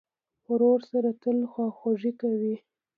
ورور 0.49 0.79
سره 0.91 1.09
تل 1.21 1.37
خواخوږي 1.51 2.11
کوې. 2.21 2.55